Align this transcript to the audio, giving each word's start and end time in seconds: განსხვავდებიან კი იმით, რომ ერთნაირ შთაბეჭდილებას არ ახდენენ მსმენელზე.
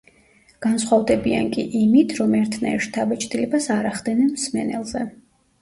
განსხვავდებიან 0.65 1.49
კი 1.57 1.65
იმით, 1.81 2.15
რომ 2.21 2.33
ერთნაირ 2.39 2.81
შთაბეჭდილებას 2.87 3.71
არ 3.79 3.89
ახდენენ 3.93 4.33
მსმენელზე. 4.39 5.07